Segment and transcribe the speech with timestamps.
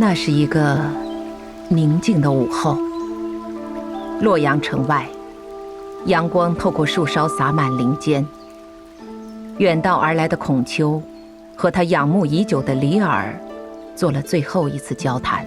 [0.00, 0.80] 那是一个
[1.68, 2.78] 宁静的午后，
[4.22, 5.06] 洛阳城外，
[6.06, 8.26] 阳光透过树梢洒满林间。
[9.58, 11.02] 远道而来的孔丘，
[11.54, 13.38] 和他仰慕已久的李耳，
[13.94, 15.46] 做了最后一次交谈。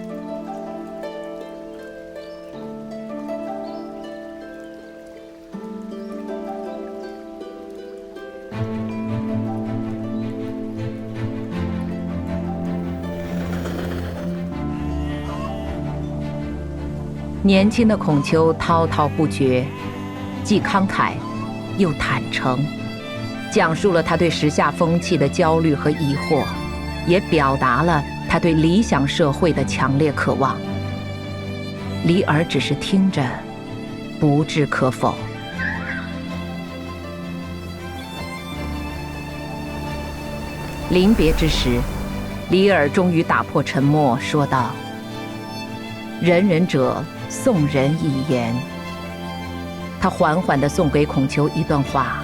[17.46, 19.66] 年轻的孔丘滔滔不绝，
[20.42, 21.10] 既慷慨，
[21.76, 22.58] 又坦诚，
[23.52, 26.42] 讲述了他对时下风气的焦虑和疑惑，
[27.06, 30.56] 也表达了他对理想社会的强烈渴望。
[32.06, 33.22] 李耳只是听着，
[34.18, 35.14] 不置可否。
[40.88, 41.78] 临别之时，
[42.48, 44.70] 李耳终于打破沉默，说道
[46.22, 48.54] ：“仁人者。”送人一言，
[50.00, 52.22] 他缓缓地送给孔丘一段话。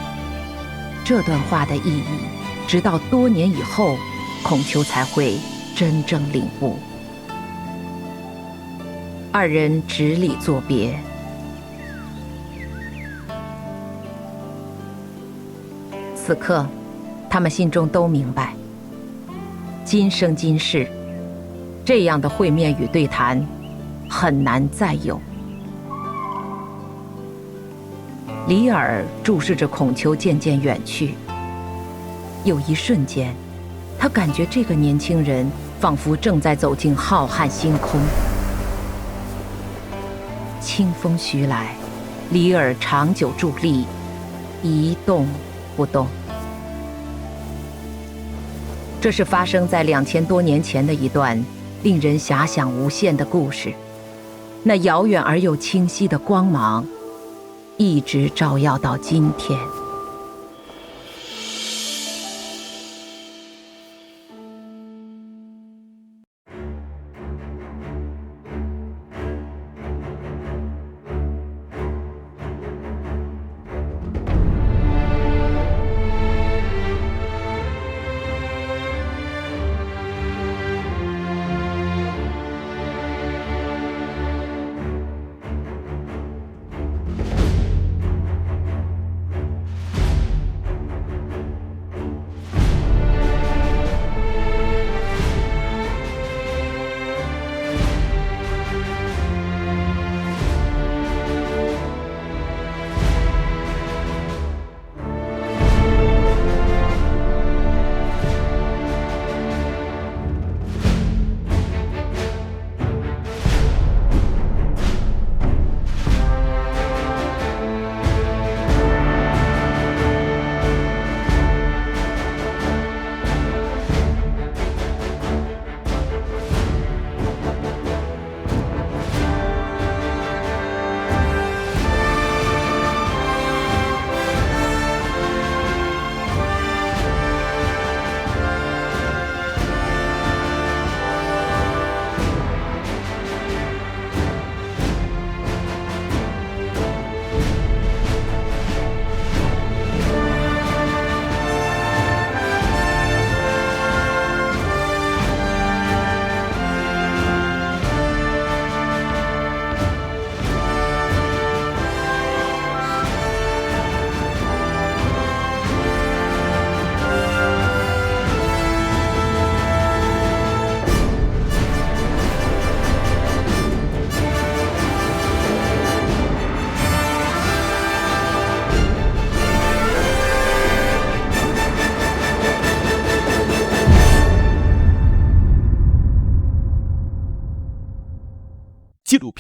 [1.05, 2.05] 这段话的意义，
[2.69, 3.97] 直到多年以后，
[4.43, 5.39] 孔丘才会
[5.75, 6.77] 真正领悟。
[9.33, 10.99] 二人执礼作别。
[16.15, 16.65] 此刻，
[17.29, 18.55] 他们心中都明白，
[19.85, 20.89] 今生今世，
[21.85, 23.45] 这样的会面与对谈。
[24.11, 25.19] 很难再有。
[28.49, 31.15] 李耳注视着孔丘渐渐远去，
[32.43, 33.33] 有一瞬间，
[33.97, 38.01] 他感觉这个年轻人仿佛正在走进浩瀚星空。
[40.61, 41.77] 清风徐来，
[42.31, 43.85] 李耳长久伫立，
[44.63, 45.29] 一动
[45.77, 46.09] 不动。
[49.01, 51.43] 这是发生在两千多年前的一段
[51.85, 53.73] 令人遐想无限的故事。
[54.63, 56.87] 那遥远而又清晰的光芒，
[57.79, 59.59] 一直照耀到今天。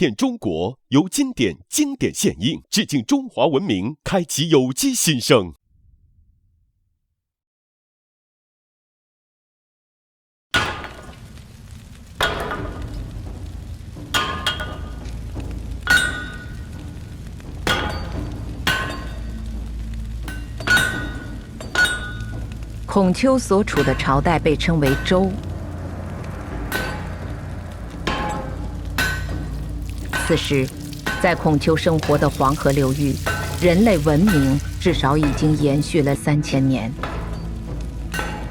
[0.00, 5.52] 片中国由经典经典献映，致敬中华文明，开启有机新生。
[22.87, 25.31] 孔丘所处的朝代被称为周。
[30.31, 30.65] 此时，
[31.21, 33.12] 在孔丘生活的黄河流域，
[33.61, 36.88] 人类文明至少已经延续了三千年。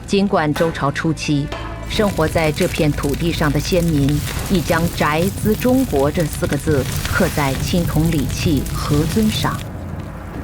[0.05, 1.47] 尽管周朝初期
[1.89, 4.09] 生活在这片土地上的先民
[4.51, 6.83] 已将“宅兹中国”这四个字
[7.13, 9.57] 刻在青铜礼器和尊上，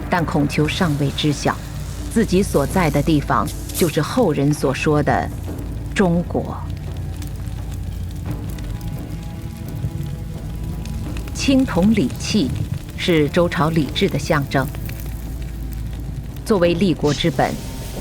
[0.10, 1.54] 但孔丘尚未知晓，
[2.14, 3.46] 自己所在的地方
[3.76, 5.30] 就是后人所说的
[5.94, 6.58] 中国。
[11.46, 12.50] 青铜礼器
[12.98, 14.66] 是周朝礼制的象征。
[16.44, 17.54] 作为立国之本，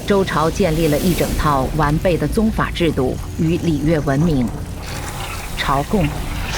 [0.06, 4.46] 周朝建立了一整套完备的宗法制度与礼乐文明。
[5.58, 6.06] 朝贡、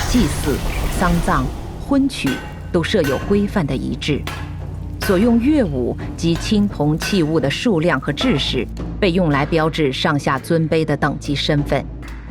[0.09, 0.57] 祭祀、
[0.97, 1.45] 丧葬、
[1.89, 2.31] 婚娶
[2.71, 4.23] 都设有规范的仪制。
[5.01, 8.65] 所用乐舞及青铜器物的数量和制式，
[9.01, 11.85] 被用来标志上下尊卑的等级身份，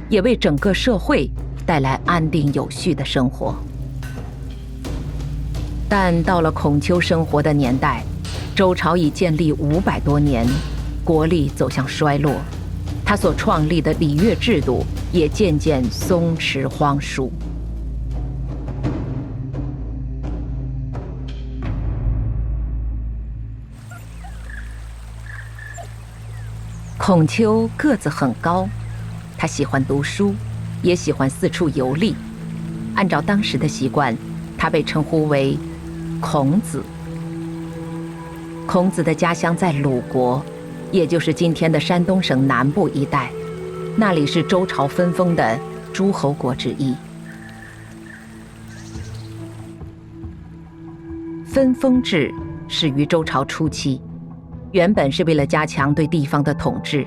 [0.08, 1.30] 也为整个社会
[1.66, 3.54] 带来安定有序的生活。
[5.88, 8.04] 但到了孔丘生活的年代，
[8.56, 10.46] 周朝已建立五百多年，
[11.04, 12.34] 国力走向衰落，
[13.06, 17.32] 他所创立的礼乐制度也渐渐松弛荒疏。
[26.98, 28.68] 孔丘个子很高，
[29.38, 30.34] 他喜欢读书，
[30.82, 32.16] 也喜欢四处游历。
[32.96, 34.18] 按照当时的习惯，
[34.58, 35.56] 他被称呼为。
[36.22, 36.82] 孔子，
[38.66, 40.44] 孔子的家乡在鲁国，
[40.92, 43.30] 也就是今天的山东省南部一带，
[43.96, 45.60] 那里是周朝分封的
[45.94, 46.96] 诸侯国之一。
[51.46, 52.34] 分封制
[52.68, 54.02] 始于周朝初期，
[54.72, 57.06] 原本是为了加强对地方的统治，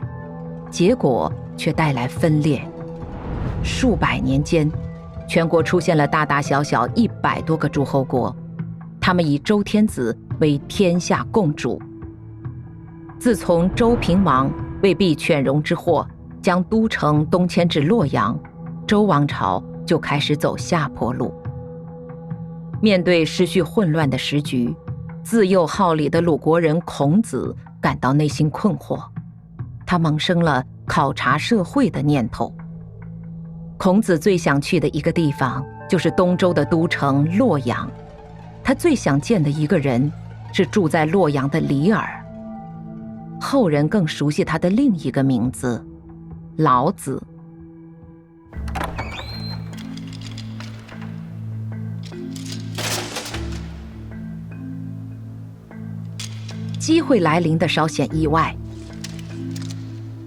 [0.71, 2.63] 结果却带来分裂。
[3.63, 4.71] 数百年间，
[5.29, 8.35] 全国出现了大大小小一百多个诸侯国。
[9.09, 11.81] 他们以周天子为天下共主。
[13.19, 14.53] 自从周平王
[14.83, 16.07] 为避犬戎之祸，
[16.43, 18.39] 将都城东迁至洛阳，
[18.87, 21.33] 周王朝就开始走下坡路。
[22.83, 24.77] 面对失序混乱的时局，
[25.23, 29.03] 自幼好礼的鲁国人孔子感到内心困惑，
[29.87, 32.55] 他萌生了考察社会的念头。
[33.79, 37.91] 孔子最想去的一个地方，就是东周的都城洛阳。
[38.69, 40.13] 他最想见的一个人，
[40.53, 42.07] 是住在洛阳的李耳。
[43.41, 45.83] 后人更熟悉他的另一个名字——
[46.59, 47.19] 老子。
[56.79, 58.55] 机会来临的稍显意外。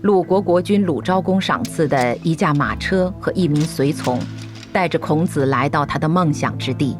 [0.01, 4.19] 鲁国国君鲁昭公赏赐的一架马车和一名随从，
[4.73, 6.97] 带着孔子来到他的梦想之地。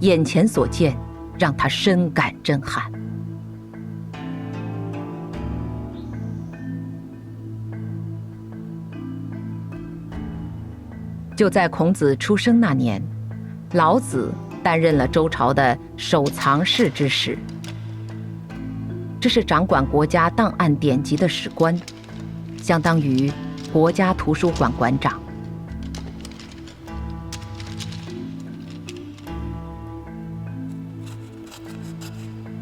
[0.00, 0.96] 眼前所见，
[1.38, 2.84] 让他深感震撼。
[11.36, 13.02] 就在孔子出生那年，
[13.72, 14.32] 老子
[14.62, 17.36] 担任了周朝的守藏室之使，
[19.20, 21.78] 这是掌管国家档案典籍的史官，
[22.56, 23.30] 相当于
[23.70, 25.20] 国家图书馆馆长。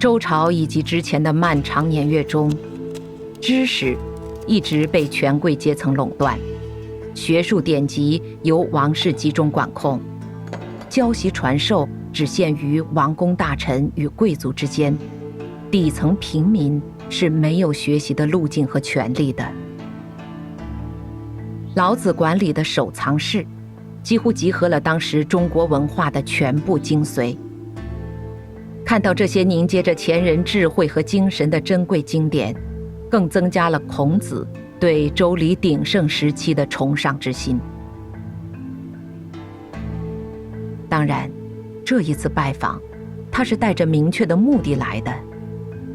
[0.04, 2.52] 周朝以及之前的漫长年月中，
[3.40, 3.96] 知识
[4.46, 6.38] 一直被权贵阶层垄断，
[7.14, 9.99] 学术典籍由王室集中管控，
[10.90, 14.94] 教习传授只限于王公大臣与贵族之间，
[15.70, 19.50] 底层平民是没有学习的路径和权利的。
[21.76, 23.42] 老子管理的守藏室，
[24.02, 27.34] 几乎集合了当时中国文化的全部精髓。
[28.85, 32.55] 看到这些凝结着前人智慧和精神的珍贵经典，
[33.11, 34.47] 更增加了孔子
[34.79, 37.59] 对周礼鼎盛时期的崇尚之心。
[40.88, 41.31] 当然，
[41.85, 42.81] 这一次拜访，
[43.33, 45.12] 他是带着明确的目的来的。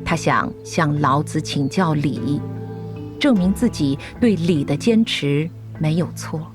[0.03, 2.41] 他想向老子请教礼，
[3.19, 6.51] 证明自己对礼的坚持没有错。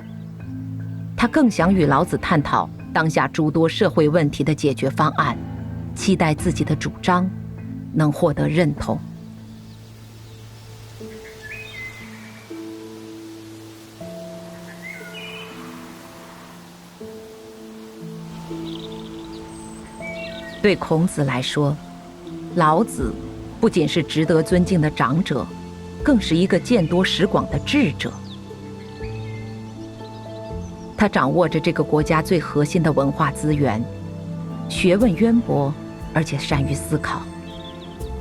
[1.17, 5.39] 他更想与老子探讨当下诸多社会问题的解决方案。
[5.95, 7.29] 期待自己的主张
[7.93, 8.99] 能获得认同。
[20.61, 21.77] 对孔子来说，
[22.55, 23.13] 老子
[23.61, 25.47] 不仅是值得尊敬的长者，
[26.03, 28.11] 更是一个见多识广的智者。
[30.97, 33.85] 他掌握着这个国家最核心的文化资源，
[34.71, 35.73] 学问渊博。
[36.15, 37.23] 而且善于思考，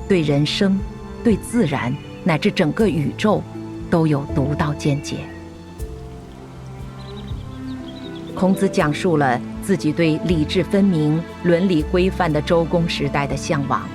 [0.09, 0.79] 对人生、
[1.23, 3.41] 对自然乃至整个宇宙，
[3.89, 5.17] 都有独到见解。
[8.35, 13.87] 孔子讲述了自己对理智分明、伦理规范的周公时代的向往，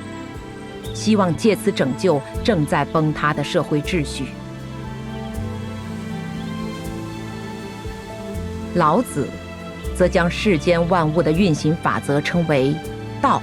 [0.94, 4.26] 希望借此拯救正在崩塌的社会秩序。
[8.74, 9.26] 老子
[9.96, 12.74] 则将世间万物的运行法则称为
[13.20, 13.42] “道”，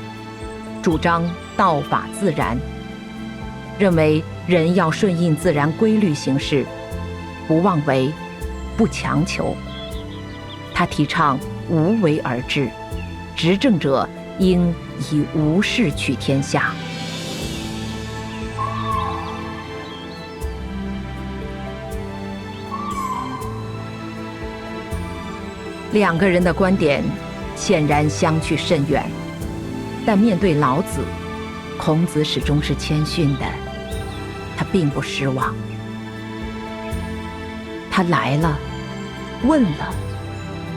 [0.86, 1.28] 主张
[1.58, 2.56] 道法自然，
[3.80, 6.64] 认为人要顺应自然规律行事，
[7.48, 8.14] 不妄为，
[8.78, 9.56] 不强求。
[10.76, 11.40] 他提倡
[11.72, 12.70] 无为而治，
[13.36, 14.72] 执政者应
[15.12, 16.72] 以无事取天下。
[25.94, 27.04] 两个人的观点
[27.56, 29.10] 显然相去甚远，
[30.06, 31.00] 但面对老子，
[31.78, 33.46] 孔子始终是谦逊的，
[34.56, 35.54] 他并不失望。
[37.90, 38.58] 他来了，
[39.44, 39.94] 问了。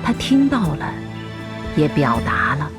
[0.05, 0.91] 他听到了，
[1.77, 2.71] 也表达了。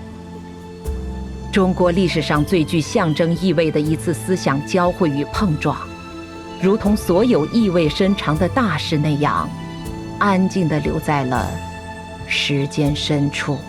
[1.52, 5.78] 中国历史上最具象征意味的一次思想交汇与碰撞，
[6.60, 9.48] 如同所有意味深长的大事那样，
[10.18, 11.48] 安静地留在了
[12.28, 13.60] 时间深处。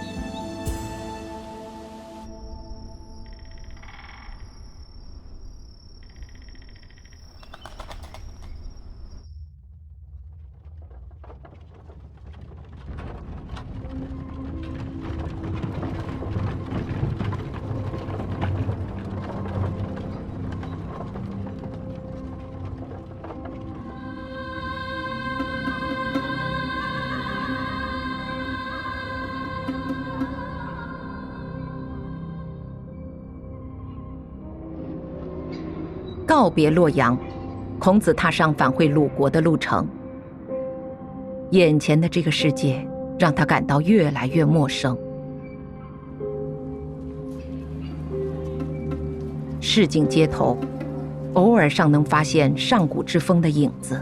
[36.50, 37.16] 别洛阳，
[37.78, 39.86] 孔子踏上返回鲁国的路程。
[41.52, 42.86] 眼前的这个世界
[43.18, 44.96] 让他感到越来越陌生。
[49.60, 50.58] 市井街头，
[51.34, 54.00] 偶尔尚能发现上古之风的影子。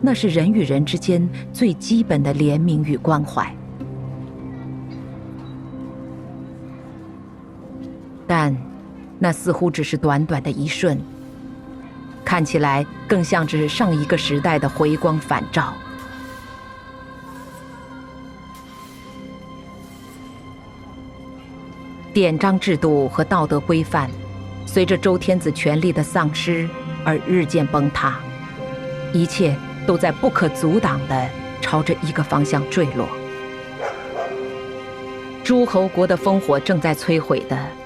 [0.00, 3.52] 那是人与人之间最基本的怜悯与关怀。
[8.26, 8.67] 但。
[9.18, 11.00] 那似乎只是短短的一瞬，
[12.24, 15.74] 看起来更像只是上一个时代的回光返照。
[22.12, 24.10] 典章制度和道德规范，
[24.66, 26.68] 随着周天子权力的丧失
[27.04, 28.18] 而日渐崩塌，
[29.12, 29.56] 一切
[29.86, 31.28] 都在不可阻挡的
[31.60, 33.08] 朝着一个方向坠落。
[35.44, 37.77] 诸侯国的烽火正在摧毁的。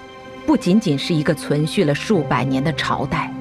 [0.46, 3.32] 不仅仅是一个存续了数百年的朝代，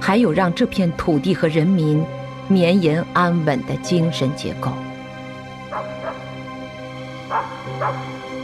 [0.00, 2.02] 还有让这片土地和人民
[2.48, 4.72] 绵延安稳的精神结构。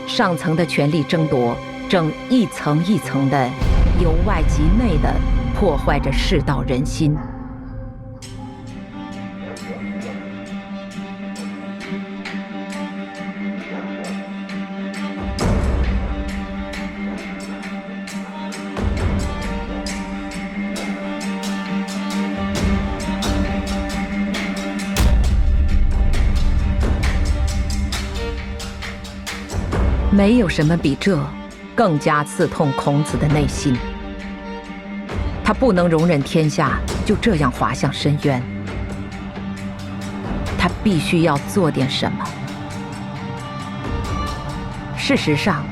[0.07, 1.55] 上层的权力争夺
[1.89, 3.49] 正一层一层的
[4.01, 5.13] 由外及内的
[5.53, 7.15] 破坏着世道人心。
[30.27, 31.17] 没有什么比这
[31.73, 33.73] 更加刺痛孔子的内心。
[35.41, 38.43] 他不能容忍天下就这样滑向深渊，
[40.57, 42.25] 他必须要做点什么。
[44.97, 45.63] 事实上，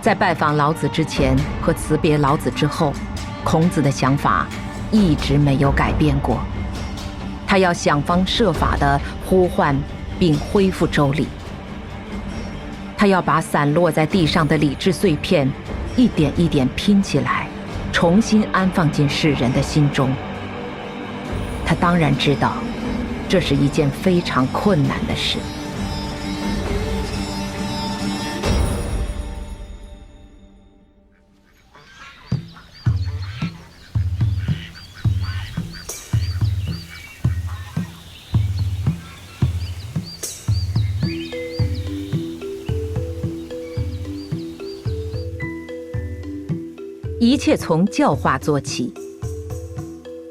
[0.00, 2.92] 在拜访老子之前和辞别老子之后，
[3.44, 4.48] 孔子的想法
[4.90, 6.40] 一直没有改变过。
[7.46, 9.76] 他要想方设法地呼唤
[10.18, 11.28] 并恢复周礼。
[13.02, 15.50] 他要把散落在地上的理智碎片，
[15.96, 17.48] 一点一点拼起来，
[17.92, 20.08] 重新安放进世人的心中。
[21.66, 22.52] 他当然知道，
[23.28, 25.38] 这是一件非常困难的事。
[47.44, 48.94] 切从教化做起。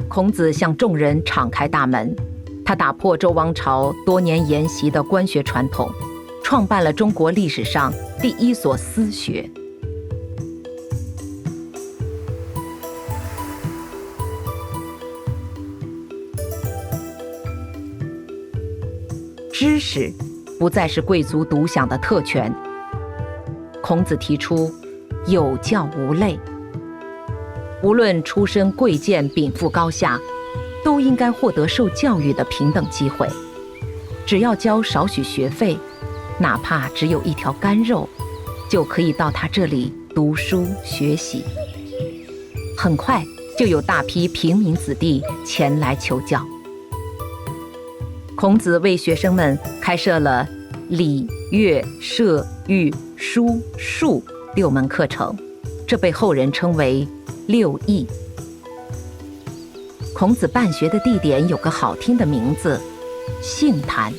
[0.07, 2.15] 孔子向众人敞开大门
[2.63, 5.91] 他打破周王朝多年沿袭的官学传统
[6.41, 7.91] 创办了中国历史上
[8.21, 9.49] 第一所私学。
[19.51, 20.09] 知识
[20.57, 22.49] 不再是贵族独享的特权。
[23.83, 24.73] 孔子提出
[25.27, 26.39] 有教无类。
[27.83, 30.19] 无论出身贵贱、禀赋高下，
[30.83, 33.27] 都应该获得受教育的平等机会。
[34.25, 35.77] 只要交少许学费，
[36.39, 38.07] 哪怕只有一条干肉，
[38.69, 41.43] 就可以到他这里读书学习。
[42.77, 43.23] 很快
[43.57, 46.45] 就有大批平民子弟前来求教。
[48.35, 50.47] 孔子为学生们开设了
[50.89, 54.23] 礼、乐、射、御、书、数
[54.55, 55.37] 六门课程，
[55.91, 57.05] 这被后人称为
[57.47, 58.07] 六艺。
[60.15, 62.79] 孔子办学的地点有个好听的名字——
[63.43, 64.13] 杏坛。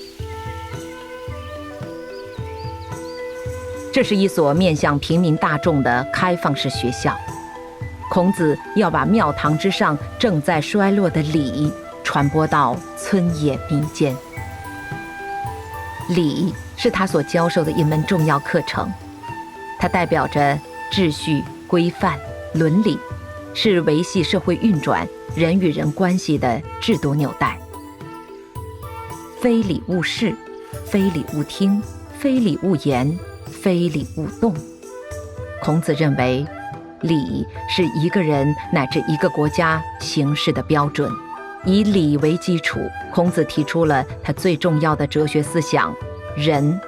[3.91, 7.17] 这是一所面向平民大众的开放式学校。
[8.11, 11.73] 孔子要把庙堂之上正在衰落的礼。
[12.05, 14.15] 传播到村野民间，
[16.11, 18.93] 礼是他所教授的一门重要课程，
[19.79, 20.59] 它代表着
[20.91, 22.21] 秩序、规范、
[22.53, 22.99] 伦理，
[23.55, 27.59] 是维系社会运转、人与人关系的制度纽带。
[29.41, 30.37] 非礼勿视，
[30.85, 31.83] 非礼勿听，
[32.19, 34.55] 非礼勿言，非礼勿动。
[35.63, 36.47] 孔子认为，
[37.01, 41.11] 礼是一个人乃至一个国家行事的标准。
[41.65, 42.81] 以礼为基础，
[43.11, 45.95] 孔子提出了他最重要的哲学思想——
[46.37, 46.79] 仁。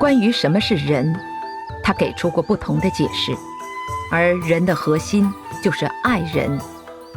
[0.00, 1.14] 关于什么是仁，
[1.84, 3.32] 他给出过不同的解释。
[4.10, 6.58] 而人的核心就是爱人，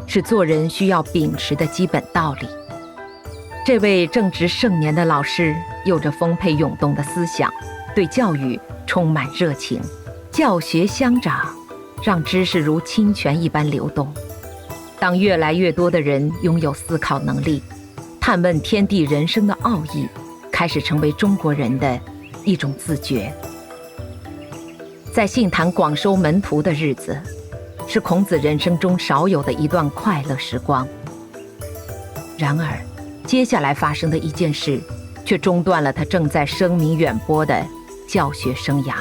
[0.06, 2.48] 是做人需要秉持的基本道理。
[3.66, 7.52] 这位正值盛年的老师有着丰沛涌动的思想，
[7.96, 9.82] 对教育充满热情，
[10.32, 11.54] 教学相长，
[12.04, 14.12] 让知识如清泉一般流动。
[15.00, 17.62] 当越来越多的人拥有思考能力，
[18.20, 20.08] 探问天地人生的奥义，
[20.52, 22.00] 开始成为中国人的
[22.46, 23.32] 一种自觉。
[25.18, 27.20] 在杏坛广收门徒的日子，
[27.88, 30.88] 是孔子人生中少有的一段快乐时光。
[32.38, 32.78] 然而，
[33.26, 34.80] 接下来发生的一件事，
[35.26, 37.66] 却中断了他正在声名远播的
[38.08, 38.94] 教学生涯。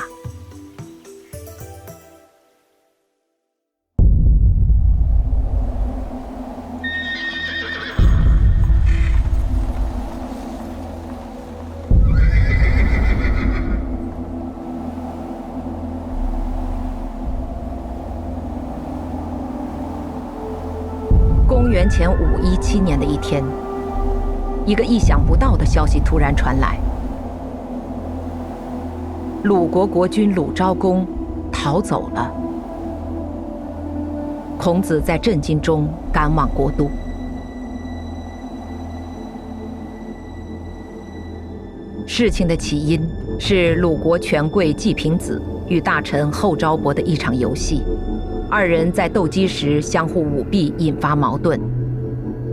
[21.89, 23.43] 前五一七年的一天，
[24.65, 26.79] 一个意想不到的消息突然传来：
[29.45, 31.07] 鲁国国君鲁昭公
[31.53, 32.33] 逃走了。
[34.59, 36.91] 孔子在震惊中赶往国都。
[42.07, 43.01] 事情的起因
[43.39, 47.83] 是鲁国权贵季平子与大臣后昭伯的一场游戏。
[48.49, 51.61] 二人在斗鸡时相互舞弊，引发矛盾。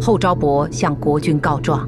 [0.01, 1.87] 后昭伯向国君告状，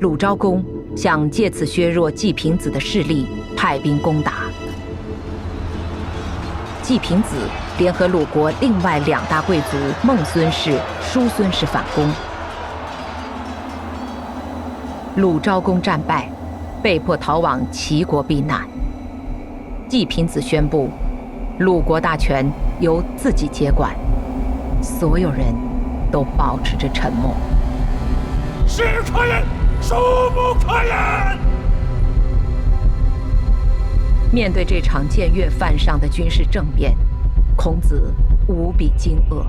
[0.00, 0.64] 鲁昭公
[0.96, 4.32] 想借此削弱季平子的势力，派兵攻打。
[6.82, 7.36] 季平子
[7.78, 12.10] 联合鲁国另外两大贵族孟孙氏、叔孙氏反攻，
[15.16, 16.28] 鲁昭公战败，
[16.82, 18.66] 被迫逃往齐国避难。
[19.88, 20.88] 季平子宣布。
[21.58, 23.94] 鲁国大权由自己接管，
[24.82, 25.54] 所有人
[26.10, 27.34] 都保持着沉默。
[28.66, 29.44] 是可忍，
[29.80, 29.94] 孰
[30.30, 31.38] 不可忍？
[34.32, 36.96] 面对这场僭越犯上的军事政变，
[37.56, 38.14] 孔子
[38.46, 39.44] 无比惊愕。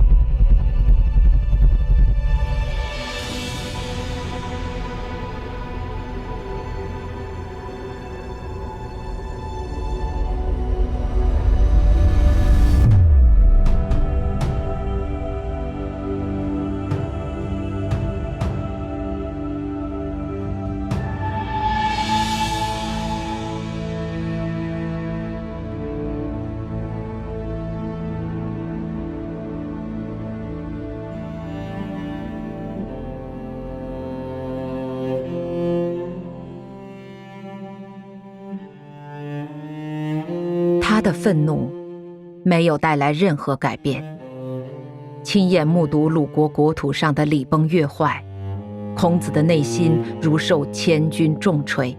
[41.02, 41.70] 的愤怒
[42.44, 44.02] 没有带来任何改变。
[45.22, 48.24] 亲眼目睹鲁国国土上的礼崩乐坏，
[48.96, 51.96] 孔子的内心如受千钧重锤。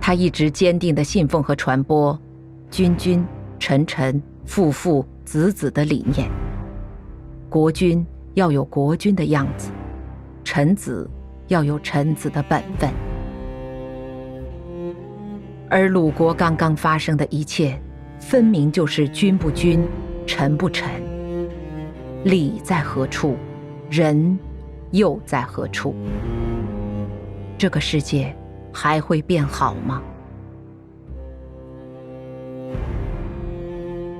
[0.00, 2.18] 他一直坚定的信奉和传播
[2.70, 3.22] “君君、
[3.58, 6.30] 臣臣、父父、子子”的理念。
[7.50, 9.70] 国君要有国君的样子，
[10.42, 11.06] 臣子
[11.48, 13.07] 要有臣子的本分。
[15.70, 17.78] 而鲁国刚刚发生的一切，
[18.18, 19.86] 分明就是君不君，
[20.26, 20.88] 臣不臣。
[22.24, 23.36] 礼在何处，
[23.90, 24.38] 人
[24.92, 25.94] 又在何处？
[27.58, 28.34] 这个世界
[28.72, 30.02] 还会变好吗？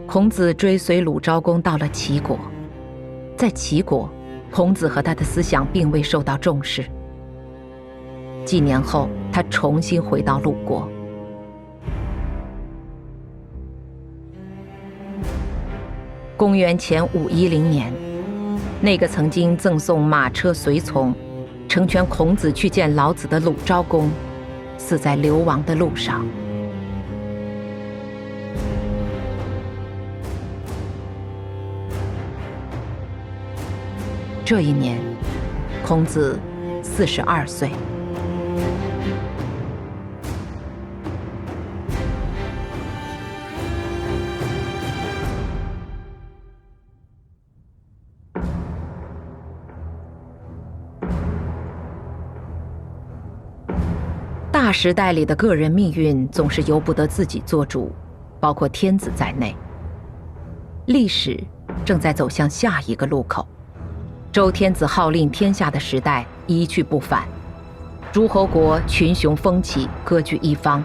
[0.07, 2.39] 孔子追随鲁昭公到了齐国，
[3.39, 4.11] 在齐国，
[4.51, 6.85] 孔子和他的思想并未受到重视。
[8.45, 10.87] 几年后，他重新回到鲁国。
[16.39, 17.93] 公元前五一零年，
[18.81, 21.13] 那个曾经赠送马车随从，
[21.69, 24.09] 成全孔子去见老子的鲁昭公，
[24.77, 26.25] 死在流亡的路上。
[34.45, 34.97] 这一年，
[35.85, 36.39] 孔子
[36.85, 37.73] 四十二岁。
[54.69, 57.91] 大时代里的个人命运总是由不得自己做主，
[58.39, 59.57] 包括天子在内。
[60.85, 61.43] 历史
[61.87, 63.49] 正在走向下一个路口，
[64.31, 67.25] 周天子号令天下的时代一去不返，
[68.13, 70.85] 诸侯国群雄蜂起，割据一方，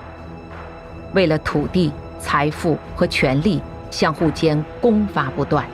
[1.13, 1.91] 为了土地、
[2.21, 5.67] 财富和权力，相互间攻伐不断。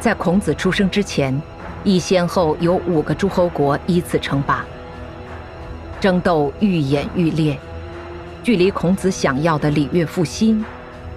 [0.00, 1.38] 在孔子出生之前，
[1.84, 4.64] 已先后有五个诸侯国依次称霸。
[6.02, 7.56] 争斗愈演愈烈，
[8.42, 10.64] 距离孔子想要的礼乐复兴，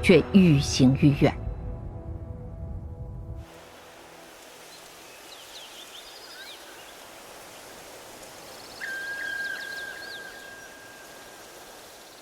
[0.04, 1.36] 却愈行愈远。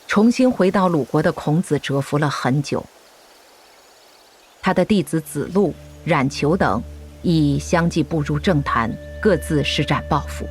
[0.08, 2.82] 重新回到鲁国的孔子蛰伏了很久，
[4.62, 5.74] 他的弟子子路、
[6.06, 6.82] 冉求等
[7.24, 8.90] 已相继步入政坛，
[9.22, 10.48] 各自施展抱负。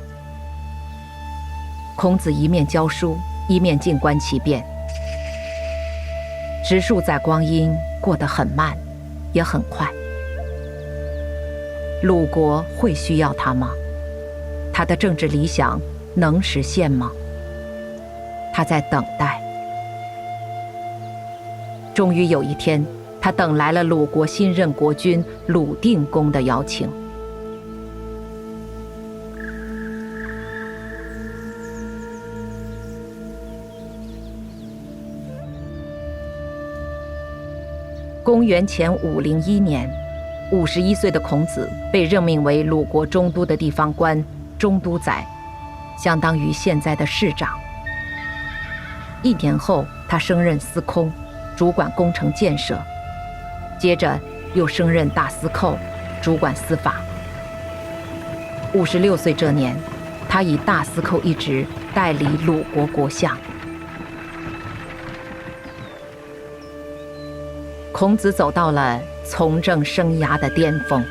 [1.95, 4.63] 孔子一面教书，一面静观其变。
[6.67, 8.75] 植树在光阴过得很慢，
[9.31, 9.87] 也很快。
[12.01, 13.69] 鲁国会需要他吗？
[14.73, 15.79] 他的政治理想
[16.15, 17.11] 能实现吗？
[18.53, 19.39] 他在等待。
[21.93, 22.83] 终于有一天，
[23.21, 26.89] 他等来了鲁国新任国君鲁定公的邀请。
[38.23, 39.89] 公元前五零一年，
[40.49, 44.23] 五十一岁的孔子被任命为鲁国中都的地方官
[44.57, 45.27] 中都宰，
[45.97, 47.49] 相当于现在的市长。
[49.21, 51.11] 一年后，他升任司空，
[51.57, 52.77] 主管工程建设；
[53.77, 54.17] 接着
[54.53, 55.77] 又升任大司寇，
[56.21, 57.01] 主管司法。
[58.73, 59.75] 五十六岁这年，
[60.29, 63.37] 他以大司寇一职代理鲁国国相。
[67.93, 71.05] 孔子走到了从政生涯的巅峰。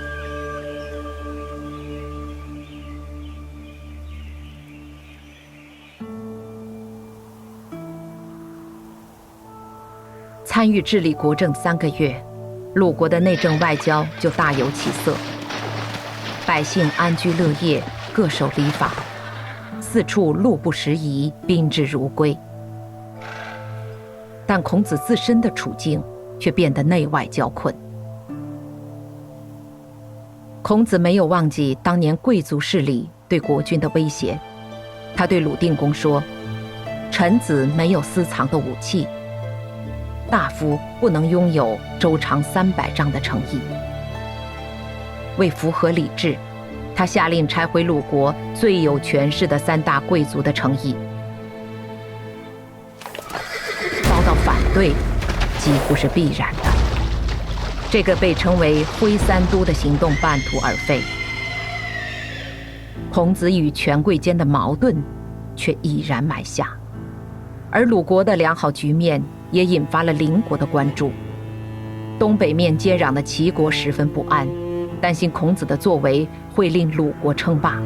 [10.45, 12.21] 参与治理国政三个月，
[12.75, 15.15] 鲁国的内政外交就大有起色，
[16.45, 17.81] 百姓安居乐业，
[18.13, 18.93] 各守礼法，
[19.81, 22.37] 四处路不拾遗，宾至如归。
[24.45, 26.03] 但孔子自身的处境。
[26.43, 27.73] 却变得内外交困。
[30.61, 34.37] 孔子没有忘记当年贵族势力对国君的威胁，
[35.15, 36.21] 他对鲁定公说
[37.13, 39.07] ：“臣子没有私藏的武器，
[40.29, 43.61] 大夫不能拥有周长三百丈的城邑。”
[45.39, 46.37] 为符合礼制，
[46.93, 50.97] 他下令拆毁鲁国最有权势的三大贵族的城邑，
[54.03, 54.93] 遭到反对。
[55.63, 56.63] 几乎是必然的。
[57.89, 61.01] 这个被称为“挥三都”的行动半途而废。
[63.13, 64.97] 孔子与权贵间的矛盾
[65.55, 66.67] 却已然埋下，
[67.71, 71.13] 而鲁国的良好局面也引发了邻国的关注。
[72.19, 74.49] 东北面接壤的齐国十分不安，
[75.01, 77.81] 担心孔子的作为会令鲁国称霸。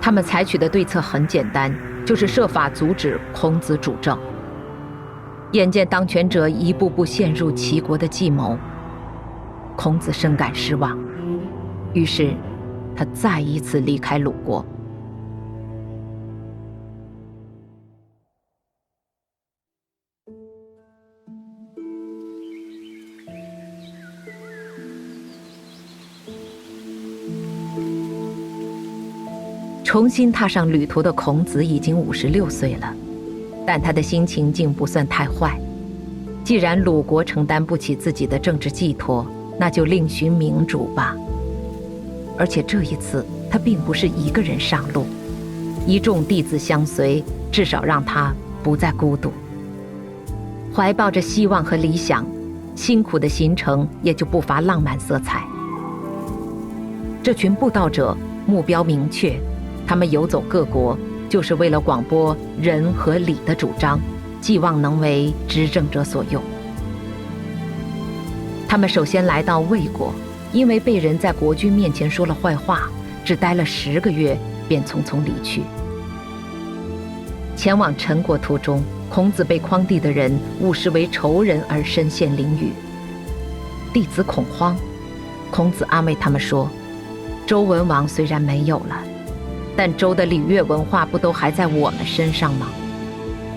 [0.00, 4.18] 他们采取的对策很简单，就是设法阻止孔子主政。
[5.52, 8.56] 眼见当权者一步步陷入齐国的计谋，
[9.76, 10.98] 孔子深感失望，
[11.92, 12.34] 于是，
[12.96, 14.64] 他再一次离开鲁国。
[29.84, 32.96] 重新踏上旅途的孔子已经五十六岁了，
[33.66, 35.58] 但他的心情竟不算太坏。
[36.44, 39.26] 既然鲁国承担不起自己的政治寄托，
[39.58, 41.16] 那就另寻明主吧。
[42.38, 45.06] 而且这一次，他并不是一个人上路，
[45.86, 49.32] 一众弟子相随，至少让他不再孤独。
[50.74, 52.26] 怀抱着希望和理想，
[52.74, 55.44] 辛苦的行程也就不乏浪漫色彩。
[57.22, 59.38] 这群布道者目标明确。
[59.84, 60.96] 他们游走各国，
[61.32, 63.98] 就是为了广播仁和礼的主张，
[64.38, 66.42] 寄望能为执政者所用。
[68.68, 70.12] 他们首先来到魏国，
[70.52, 72.82] 因为被人在国君面前说了坏话，
[73.24, 74.36] 只待了十个月，
[74.68, 75.62] 便匆匆离去。
[77.56, 82.72] 前往陈国途中，孔子被匡地的人误视为仇人而身陷囹圄，
[83.90, 84.76] 弟子恐慌。
[85.50, 86.68] 孔子安慰他们说
[87.48, 89.02] ：“周文王虽然没有了。”
[89.76, 92.68] 但周的礼乐文化不都还在我们身上吗？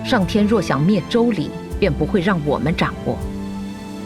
[0.04, 3.18] 上天若想灭周礼，便不会让我们掌握。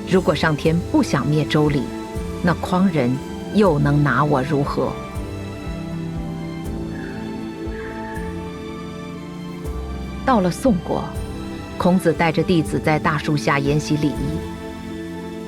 [0.08, 1.82] 如果上天不想灭周礼，
[2.42, 3.14] 那匡人
[3.54, 4.92] 又能拿我如何？
[10.24, 11.04] 到了宋国，
[11.76, 14.38] 孔子带着弟子在大树下研习礼仪。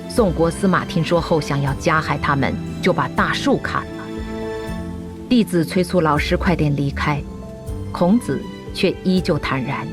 [0.09, 3.92] 宋国司马听说后，想要加害他们，就把大树砍了。
[5.33, 7.19] 弟子催促老师快点离开，
[7.91, 8.39] 孔子
[8.75, 9.89] 却依旧坦然。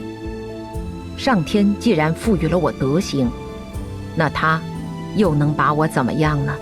[1.16, 3.32] 上天既然赋予了我德行，
[4.18, 4.62] 那他
[5.16, 6.54] 又能把我怎么样呢？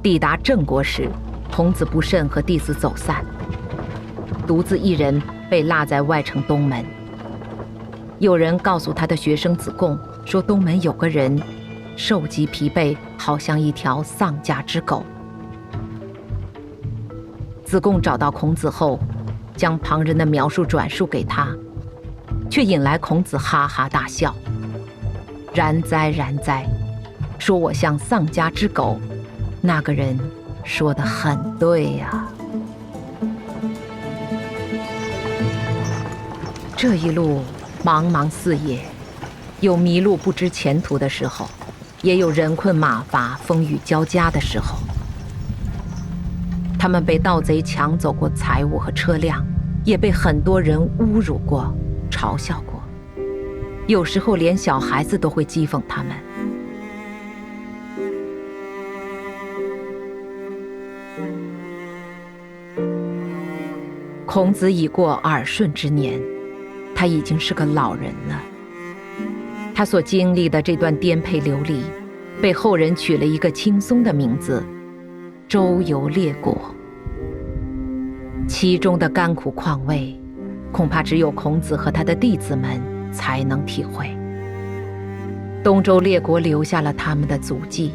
[0.00, 1.10] 抵达郑国时，
[1.52, 3.26] 孔子不慎和弟子走散，
[4.46, 6.84] 独自一人被落在外城东门。
[8.20, 11.36] 有人告诉他的学生子贡说，东门有个人。
[11.96, 15.02] 瘦极疲惫，好像一条丧家之狗。
[17.64, 19.00] 子贡找到孔子后，
[19.56, 21.48] 将旁人的描述转述给他，
[22.50, 24.34] 却引来孔子哈哈大笑。
[25.54, 26.66] 然哉然哉，
[27.38, 29.00] 说我像丧家之狗，
[29.62, 30.18] 那个人
[30.62, 32.28] 说的很对呀。
[36.76, 37.40] 这一路
[37.82, 38.84] 茫茫四野，
[39.60, 41.48] 有迷路不知前途的时候。
[42.06, 44.78] 也有人困马乏、风雨交加的时候。
[46.78, 49.44] 他们被盗贼抢走过财物和车辆，
[49.84, 51.74] 也被很多人侮辱过、
[52.08, 52.80] 嘲笑过。
[53.88, 56.12] 有时候连小孩子都会讥讽他们。
[64.24, 66.20] 孔子已过耳顺之年，
[66.94, 68.40] 他已经是个老人了。
[69.76, 71.82] 他所经历的这段颠沛流离，
[72.40, 74.64] 被后人取了一个轻松的名字——
[75.46, 76.74] 周游列国。
[78.48, 80.18] 其中的甘苦况味，
[80.72, 82.80] 恐怕只有孔子和他的弟子们
[83.12, 84.08] 才能体会。
[85.62, 87.92] 东周列国留下了他们的足迹。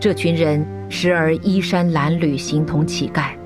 [0.00, 3.36] 这群人时而衣衫褴褛，形同乞丐；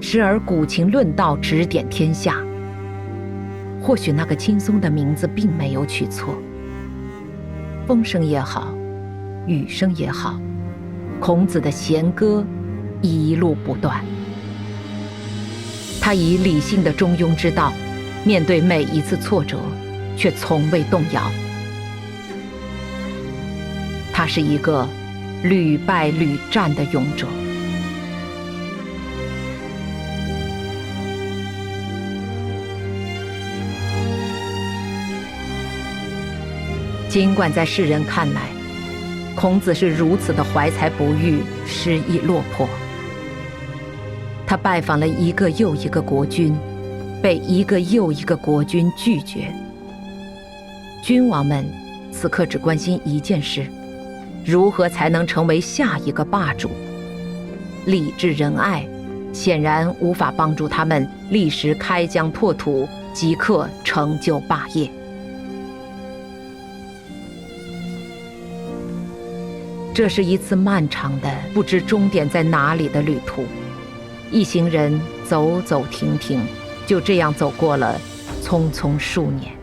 [0.00, 2.40] 时而鼓琴论道，指点天下。
[3.86, 6.36] 或许那个轻松的名字并没有取错。
[7.86, 8.74] 风声也好，
[9.46, 10.40] 雨声也好，
[11.20, 12.44] 孔子的弦歌
[13.00, 14.04] 一路不断。
[16.00, 17.72] 他以理性的中庸之道，
[18.24, 19.60] 面对每一次挫折，
[20.16, 21.22] 却从未动摇。
[24.12, 24.84] 他是一个
[25.44, 27.28] 屡败屡战的勇者。
[37.16, 38.42] 尽管在世人看来，
[39.34, 42.68] 孔子是如此的怀才不遇、失意落魄，
[44.46, 46.54] 他拜访了一个又一个国君，
[47.22, 49.50] 被一个又一个国君拒绝。
[51.02, 51.64] 君王们
[52.12, 53.66] 此刻只关心一件事：
[54.44, 56.68] 如何才能成为下一个霸主？
[57.86, 58.86] 礼智仁爱
[59.32, 64.90] 显然无法帮助他们立时开疆拓土，即刻成就霸业。
[69.96, 73.46] 这是一次漫长的、不知终点在哪里的旅途，
[74.30, 76.38] 一行人走走停停，
[76.84, 77.98] 就这样走过了
[78.42, 79.54] 匆匆数年。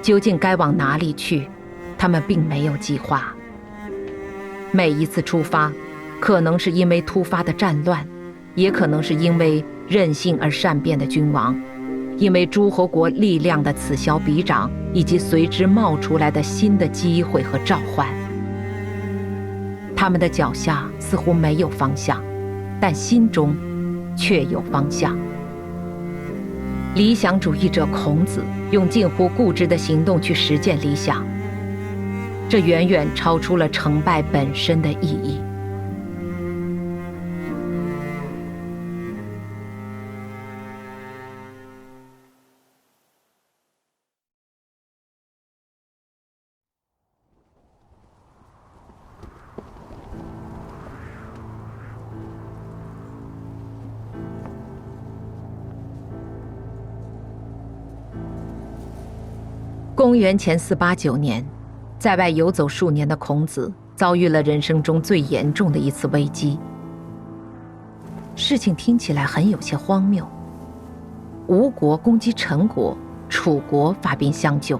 [0.00, 1.46] 究竟该往哪里去，
[1.98, 3.34] 他们并没有计划。
[4.70, 5.70] 每一次出发，
[6.18, 8.08] 可能是因为突发的战乱，
[8.54, 11.54] 也可能是因为任性而善变的君王，
[12.16, 18.08] 因为诸侯国力量的此消彼长，以及随之冒出来的新的机会和召唤。
[20.02, 22.20] 他们的脚下似乎没有方向，
[22.80, 23.54] 但心中
[24.16, 25.16] 却有方向。
[26.96, 31.24] 理想主义者孔子用近乎固执的行动去实践理想，
[32.48, 35.40] 这远远超出了成败本身的意义。
[60.12, 61.42] 公元前四八九年，
[61.98, 66.58] 在外游走数年的孔子遭遇了人生中最严重的一次危机。
[68.36, 70.28] 事情听起来很有些荒谬。
[71.46, 72.94] 吴国攻击陈国，
[73.30, 74.78] 楚国发兵相救。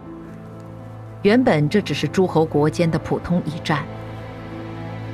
[1.23, 3.83] 原本这只是诸侯国间的普通一战。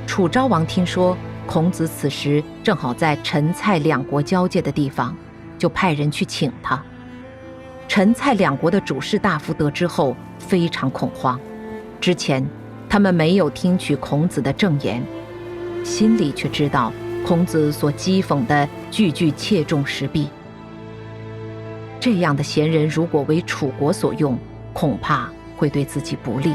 [0.05, 1.15] 楚昭王听说
[1.47, 5.15] 孔子此时正好在陈蔡两国交界的地方，
[5.57, 6.83] 就派人去请他。
[7.89, 11.39] 陈蔡两国的主事大夫得知后非常恐慌，
[11.99, 12.47] 之前
[12.87, 15.03] 他们没有听取孔子的证言，
[15.83, 16.93] 心里却知道
[17.25, 20.29] 孔子所讥讽的句句切中时弊。
[21.99, 24.37] 这样的贤人如果为楚国所用，
[24.71, 26.53] 恐怕会对自己不利。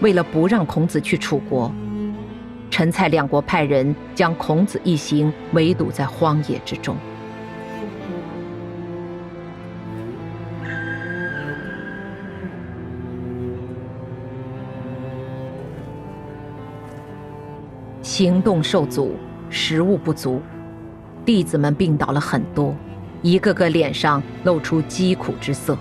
[0.00, 1.72] 为了不让孔子去楚国，
[2.68, 6.96] 陈蔡两国派人将孔子一行围堵在荒野之中。
[18.14, 19.16] 行动受阻，
[19.48, 20.42] 食物不足，
[21.24, 22.76] 弟子们病倒了很多，
[23.22, 25.74] 一个个脸上露出疾苦之色。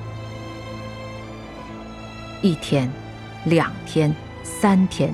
[2.41, 2.89] 一天，
[3.43, 5.13] 两天，三天，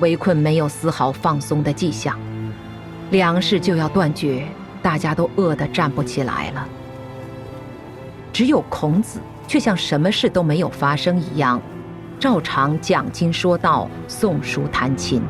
[0.00, 2.18] 围困没有丝毫放松的迹象，
[3.10, 4.48] 粮食就要断绝，
[4.80, 6.66] 大家都饿得站不起来了。
[8.32, 11.60] 只有孔子却像什么事都没有发生一样，
[12.18, 15.22] 照常讲经说道，诵书弹琴。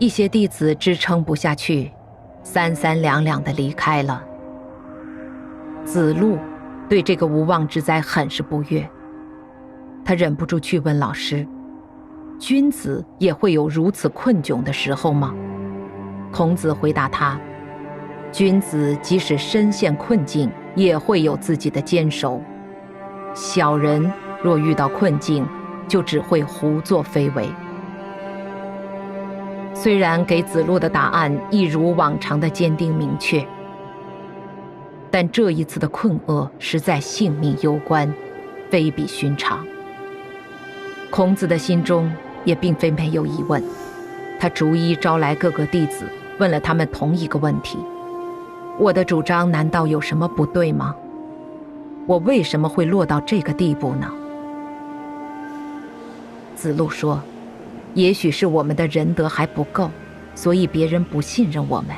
[0.00, 1.90] 一些弟子支撑不下去，
[2.44, 4.22] 三三两两的离开了。
[5.84, 6.38] 子路
[6.88, 8.88] 对这个无妄之灾很是不悦，
[10.04, 11.44] 他忍不住去问老师
[12.38, 15.34] ：“君子也会有如此困窘的时候吗？”
[16.30, 17.36] 孔子回答他
[18.30, 22.40] ：“君子即使身陷困境，也会有自己的坚守。
[23.34, 24.12] 小人
[24.44, 25.44] 若遇到困境，
[25.88, 27.48] 就只会胡作非为。”
[29.80, 33.46] 虽然给子路的答案一如往常的坚定明确，
[35.08, 38.12] 但这一次的困厄实在性命攸关，
[38.68, 39.64] 非比寻常。
[41.10, 42.12] 孔子的心中
[42.44, 43.62] 也并非没有疑问，
[44.40, 46.04] 他逐一招来各个弟子，
[46.40, 47.78] 问了他们同一个问题：
[48.80, 50.92] 我的主张难道有什么不对吗？
[52.04, 54.10] 我为什么会落到这个地步呢？
[56.56, 57.22] 子路说。
[57.94, 59.90] 也许是我们的仁德还不够，
[60.34, 61.96] 所以别人不信任我们；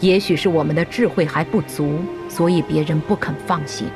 [0.00, 3.86] 也许是我们的智慧还不足，所以别人不肯放心。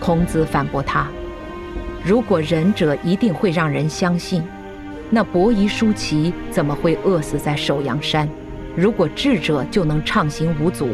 [0.00, 1.06] 孔子反驳他
[2.02, 4.42] ：“如果仁者一定会让人相信，
[5.10, 8.28] 那伯夷叔齐怎么会饿死在首阳山？
[8.74, 10.88] 如果智者就能畅行无阻，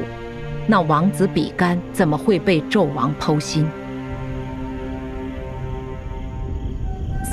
[0.66, 3.66] 那王子比干怎么会被纣王剖心？”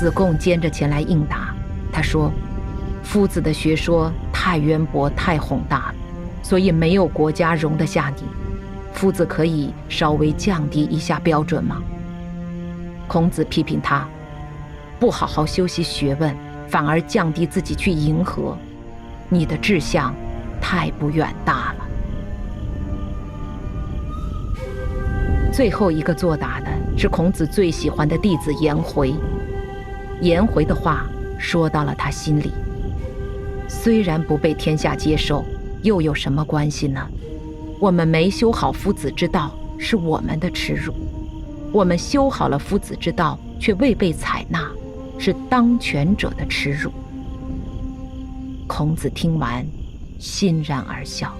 [0.02, 1.54] 子贡兼着前来应答，
[1.92, 2.28] 他说
[3.04, 5.94] ：“夫子的学说太渊博、太宏大了，
[6.42, 8.24] 所以没有国家容得下你。
[8.92, 11.80] 夫子可以稍微降低一下标准吗？”
[13.06, 14.04] 孔子批评他
[14.98, 16.36] ：“不好好修习学问，
[16.66, 18.58] 反而降低自己去迎合，
[19.28, 20.12] 你的志向
[20.60, 21.86] 太不远大了。”
[25.54, 26.66] 最后一个作答的
[26.98, 29.14] 是孔子最喜欢的弟子颜回。
[30.22, 31.04] 颜回的话
[31.36, 32.52] 说到了他心里。
[33.68, 35.44] 虽然不被天下接受，
[35.82, 37.04] 又有什么关系呢？
[37.80, 40.94] 我们没修好夫子之道，是我们的耻辱。
[41.72, 44.70] 我们修好了夫子之道，却未被采纳，
[45.18, 46.92] 是当权者的耻辱。
[48.68, 49.66] 孔子听完，
[50.20, 51.34] 欣然而笑。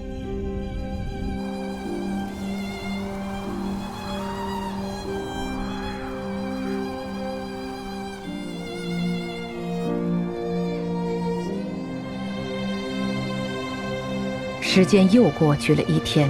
[14.75, 16.27] 时间又过去了一天，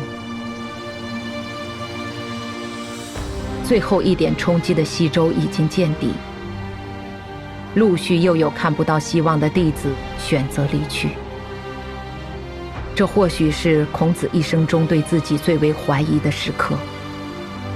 [3.63, 6.11] 最后一点冲击的西周已经见底，
[7.75, 9.89] 陆续又有看不到希望的弟子
[10.19, 11.11] 选择离去。
[12.93, 16.75] 这或许是孔子一生中对自己最为怀疑的时刻，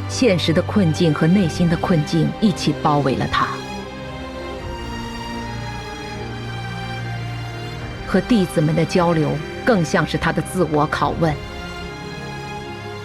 [0.10, 3.48] 现实的困境和内心的困境一起包围了他。
[8.06, 9.32] 和弟子们的交流。
[9.68, 11.36] 更像是他的自我拷问：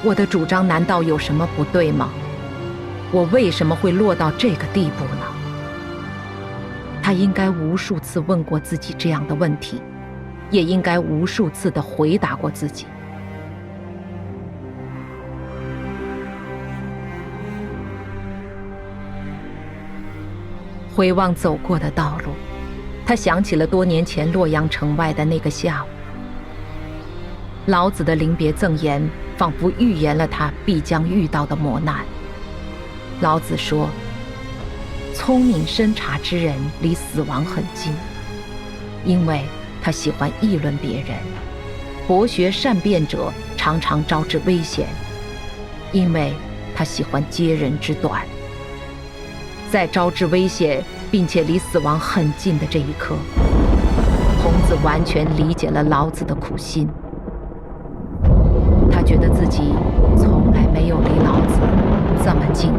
[0.05, 2.09] 我的主张难道有什么不对吗？
[3.11, 5.27] 我为什么会落到这个地步呢？
[7.03, 9.83] 他应该无数次问过自己这样的问题，
[10.53, 12.87] 也应该无数次的回答过自己。
[20.95, 22.31] 回望走过的道路，
[23.05, 25.89] 他想起了多年前洛阳城外的那个下午。
[27.67, 32.05] 老子的临别赠言，仿佛预言了他必将遇到的磨难。
[33.21, 33.89] 老子说
[35.15, 37.93] ：“聪明深察之人离死亡很近，
[39.05, 39.45] 因为
[39.81, 41.17] 他喜欢议论别人；
[42.09, 44.89] 博学善辩者常常招致危险，
[45.93, 46.33] 因为
[46.75, 48.27] 他喜欢揭人之短。
[49.71, 53.15] 在招致危险并且离死亡很近的这一刻，
[54.43, 56.89] 孔子完全理解了老子的苦心。”
[60.17, 61.61] 从来没有离老子
[62.25, 62.79] 这么近过。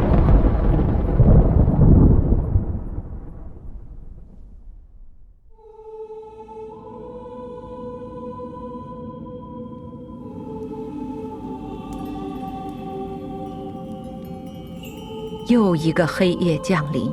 [15.46, 17.12] 又一个黑夜降临，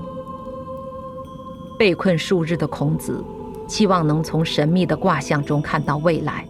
[1.78, 3.24] 被困数日的孔子，
[3.68, 6.46] 期望能从神秘的卦象中看到未来。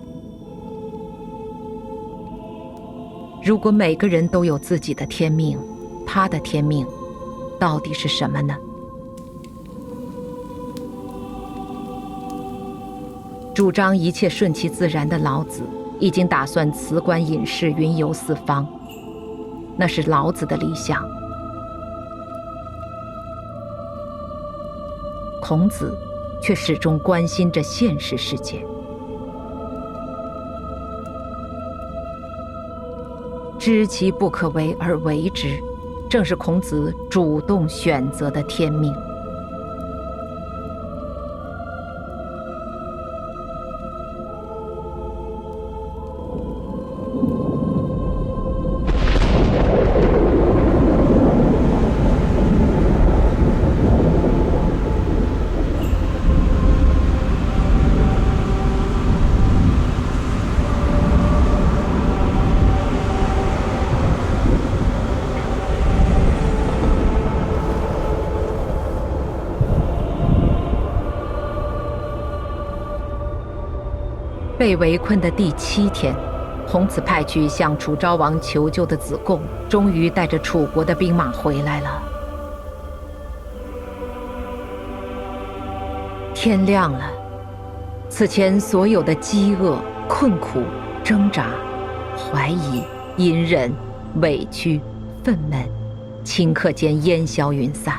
[3.44, 5.58] 如果每个人都有自己的天命，
[6.06, 6.86] 他的天命
[7.60, 8.56] 到底是什么呢？
[13.54, 15.64] 主张一切顺其自然的老子，
[16.00, 18.66] 已经打算辞官隐士，云游四方。
[19.76, 21.04] 那是老子的理想。
[25.42, 25.98] 孔子
[26.42, 28.64] 却始终关心着现实世界。
[33.62, 35.62] 知其不可为而为之，
[36.10, 38.92] 正是孔子主动选择的天命。
[74.72, 76.16] 被围困的第七天，
[76.66, 82.02] 孔子派去向楚昭王求救的子贡，终于带着楚国的兵马回来了。
[86.34, 87.02] 天亮了，
[88.08, 90.62] 此前所有的饥饿、困苦、
[91.04, 91.48] 挣扎、
[92.16, 92.82] 怀疑、
[93.18, 93.74] 隐忍、
[94.22, 94.80] 委屈、
[95.22, 95.68] 愤懑，
[96.24, 97.96] 顷刻间烟消云散。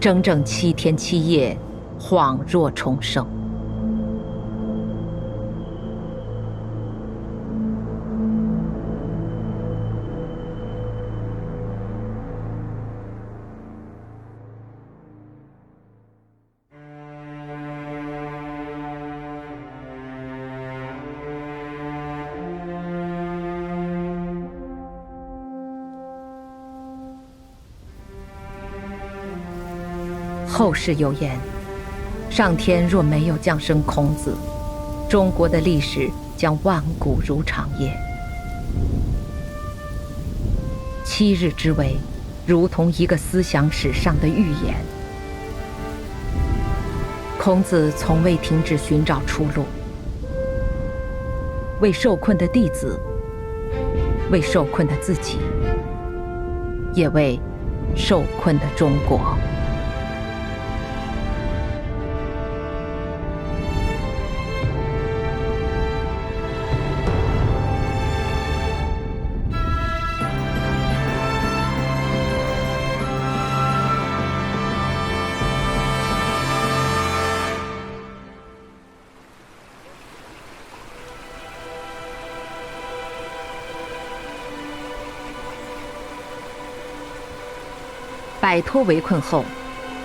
[0.00, 1.54] 整整七天七夜，
[2.00, 3.26] 恍若重生。
[30.56, 31.36] 后世有言
[32.30, 34.32] ：“上天若没有降生孔子，
[35.08, 37.92] 中国的历史将万古如长夜。”
[41.04, 41.96] 七日之围，
[42.46, 44.76] 如同一个思想史上的预言。
[47.36, 49.64] 孔子从未停止寻找出路，
[51.80, 52.96] 为受困的弟子，
[54.30, 55.38] 为受困的自己。
[56.94, 57.40] 也为
[57.96, 59.36] 受困的中国。
[88.54, 89.44] 摆脱围困后，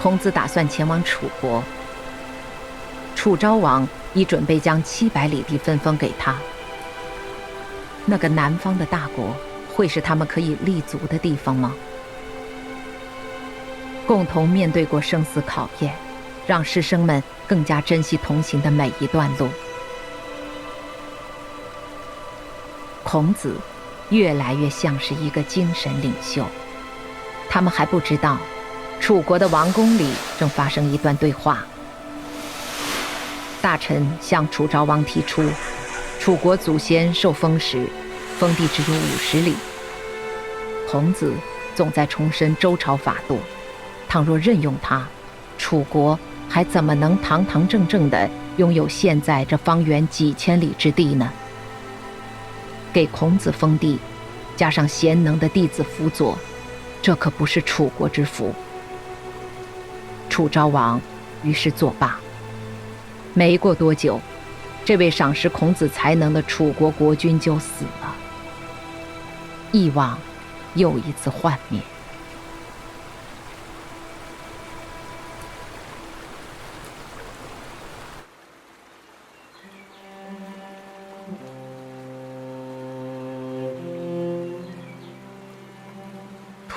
[0.01, 1.63] 孔子打算前往楚国。
[3.15, 6.35] 楚昭王已准备将七百里地分封给他。
[8.07, 9.35] 那个南方的大国，
[9.71, 11.75] 会是他们可以立足的地方吗？
[14.07, 15.93] 共同面对过生死考验，
[16.47, 19.47] 让师生们更加珍惜同行的每一段路。
[23.03, 23.55] 孔子，
[24.09, 26.43] 越来越像是一个精神领袖。
[27.49, 28.37] 他们还不知道，
[28.99, 31.65] 楚国的王宫里正发生一段对话。
[33.61, 35.43] 大臣向楚昭王提出，
[36.19, 37.87] 楚国祖先受封时，
[38.37, 39.55] 封地只有五十里。
[40.89, 41.33] 孔子
[41.75, 43.39] 总在重申周朝法度，
[44.07, 45.05] 倘若任用他，
[45.57, 51.29] 楚国还怎么能堂堂正正地拥有现在这方圆几千里之地呢？
[52.93, 53.99] 给孔子封地，
[54.55, 56.37] 加上贤能的弟子辅佐。
[57.01, 58.53] 这可不是楚国之福。
[60.29, 60.99] 楚昭王
[61.43, 62.19] 于是作罢。
[63.33, 64.19] 没过多久，
[64.83, 68.15] 这位赏识孔子才能的楚国国君就死了，
[69.71, 70.17] 义王
[70.75, 71.79] 又一次幻灭。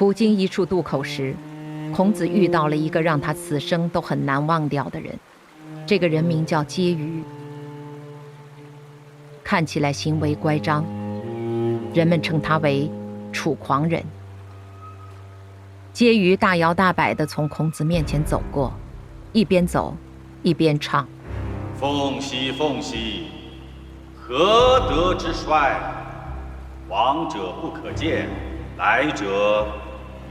[0.03, 1.33] 途经一处渡口时，
[1.95, 5.17] 孔子遇到了一个让他此生都很难忘掉的人。
[5.87, 7.23] 这个人名叫婕妤，
[9.45, 10.85] 看起来行为乖张，
[11.95, 12.91] 人们称他为
[13.33, 14.03] “楚狂人”。
[15.95, 18.73] 婕妤大摇大摆地从孔子面前走过，
[19.33, 19.97] 一边走，
[20.43, 21.07] 一边唱
[21.79, 23.29] ：“凤兮凤兮，
[24.21, 25.79] 何德之衰？
[26.89, 28.27] 亡者不可见，
[28.77, 29.65] 来者。”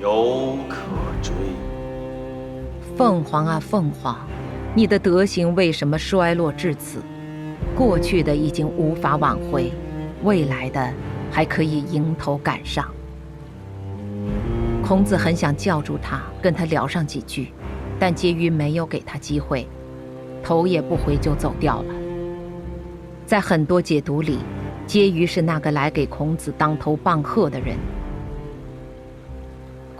[0.02, 0.78] 犹可
[1.22, 1.32] 追。
[2.98, 4.18] 凤凰啊，凤凰，
[4.74, 7.04] 你的德行为什么衰落至此？
[7.76, 9.72] 过去的已经无法挽回，
[10.24, 10.92] 未来的
[11.30, 12.84] 还可以迎头赶上。
[14.84, 17.54] 孔子很想叫住他，跟他聊上几句，
[18.00, 19.68] 但婕妤没有给他机会，
[20.42, 21.94] 头也不回就走掉了。
[23.28, 24.40] 在很多解读里，
[24.88, 27.78] 婕妤是那个来给孔子当头棒喝的人。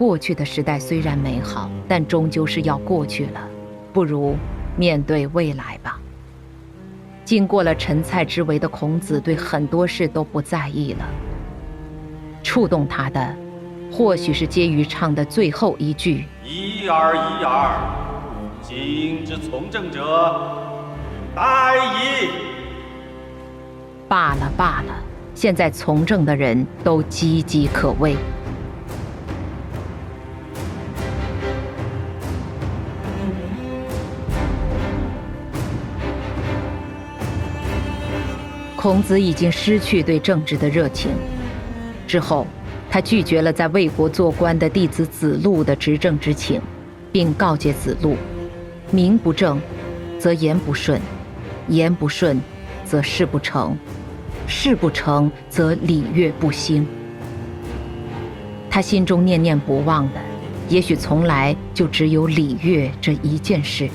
[0.02, 3.48] 过去的时代虽然美好，但终究是要过去了，
[3.94, 4.36] 不如
[4.76, 6.00] 面对未来吧。
[7.24, 11.06] 经过了陈蔡之围的孔子，对很多事都不在意了。
[12.42, 13.36] 触动他的，
[13.92, 17.70] 或许是婕妤唱的最后一句：“一耳一耳，
[18.64, 20.02] 今之从政者，
[21.36, 22.28] 殆矣。”
[24.10, 24.96] 罢了罢了，
[25.36, 28.16] 现在从政的人都岌岌可危。
[38.82, 41.12] 孔子已经失去对政治的热情。
[42.08, 42.48] 之后，
[42.90, 46.60] 他拒绝了在魏国做官的弟子子路的执政之请，
[47.12, 48.18] 并告诫子路：
[48.90, 49.62] 名不正，
[50.18, 51.00] 则言不顺；
[51.68, 52.42] 言不顺，
[52.84, 53.76] 则事不成；
[54.48, 56.84] 事不成，则礼乐不兴。
[58.68, 60.20] 他心中念念不忘的，
[60.70, 63.88] 也许从来就只有礼乐这一件事。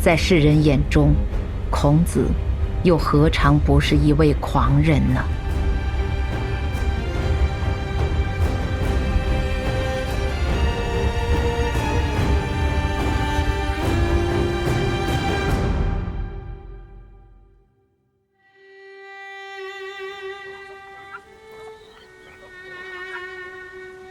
[0.00, 1.10] 在世人眼中，
[1.70, 2.24] 孔子，
[2.82, 5.22] 又何尝不是一位狂人呢？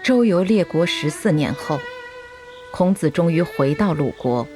[0.04, 1.78] 周游列国十四年后，
[2.72, 4.48] 孔子终于回到鲁国，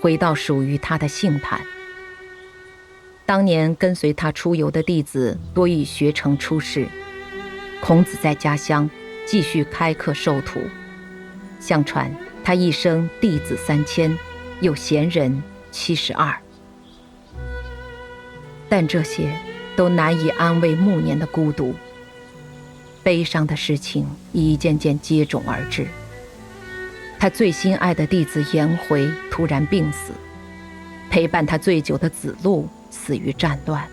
[0.00, 1.60] 回到属于他的杏坛。
[3.30, 6.88] 当年跟随他出游的弟子多以学成出世，
[7.80, 8.90] 孔子在家乡
[9.24, 10.60] 继续开课授徒。
[11.60, 12.12] 相传
[12.42, 14.18] 他一生弟子三千，
[14.60, 16.36] 有贤人七十二。
[18.68, 19.32] 但这些
[19.76, 21.72] 都难以安慰暮年的孤独。
[23.04, 25.86] 悲伤的事情一件件接踵而至。
[27.16, 30.12] 他最心爱的弟子颜回突然病死，
[31.08, 32.68] 陪伴他最久的子路
[33.00, 33.88] 死于战乱，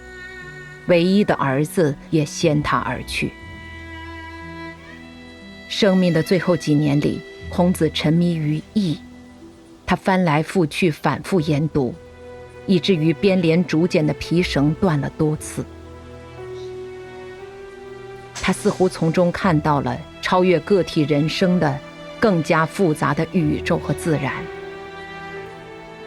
[0.88, 3.32] 唯一的儿子也先他而去。
[5.70, 9.00] 生命的最后几年里，孔子沉迷于易，
[9.86, 11.96] 他翻来覆去，反复研读，
[12.66, 15.64] 以至于编连竹简的皮绳断了多次。
[18.42, 21.78] 他似乎从中看到了超越个体人生的、
[22.20, 24.34] 更加复杂的宇宙和自然。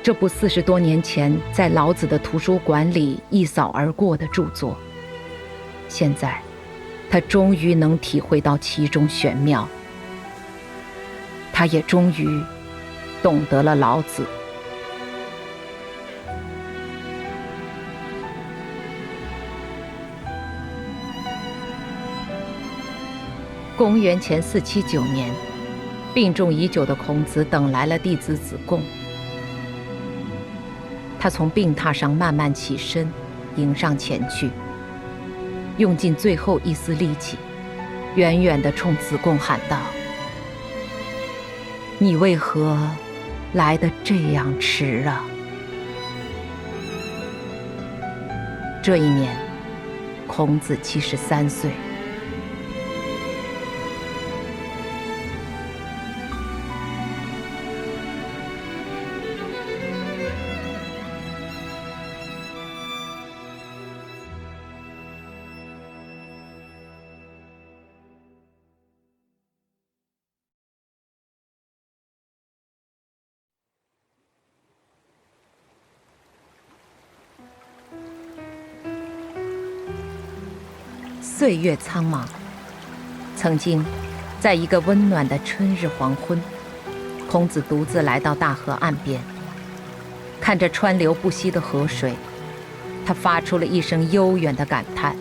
[0.03, 4.77] 这部四十多年前在老子的图书馆里一扫而过的著作，
[5.89, 6.41] 现在。
[7.13, 9.69] 他终于能体会到其中玄妙，
[11.53, 12.41] 他也终于
[13.21, 14.25] 懂得了老子。
[23.77, 25.29] 公元前四七九年，
[26.15, 28.81] 病重已久的孔子等来了弟子子贡。
[31.21, 33.07] 他从病榻上慢慢起身，
[33.57, 34.51] 迎上前去。
[35.77, 37.37] 用尽最后一丝力气，
[38.17, 39.77] 远远地冲子贡喊道
[41.99, 42.89] ：“你为何
[43.53, 45.23] 来得这样迟啊？”
[48.83, 49.37] 这一年，
[50.27, 51.71] 孔子七十三岁。
[81.51, 82.21] 岁月苍茫，
[83.37, 83.85] 曾经，
[84.39, 86.41] 在一个温暖的春日黄昏，
[87.29, 89.21] 孔子独自来到大河岸边，
[90.41, 92.15] 看着川流不息的河水，
[93.05, 95.17] 他发出了一声悠远的感叹：“